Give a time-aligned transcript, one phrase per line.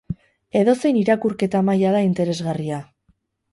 [0.61, 2.83] Edozein irakurketa-maila da interesgarria.